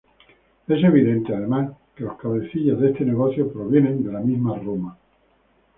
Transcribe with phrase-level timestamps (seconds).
[0.67, 4.97] Es evidente además que los cabecillas de este negocio provienen de la misma Roma.